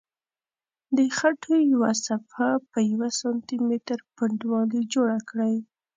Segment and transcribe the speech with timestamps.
[0.97, 5.55] د خټو یوه صفحه په یوه سانتي متر پنډوالي جوړه کړئ.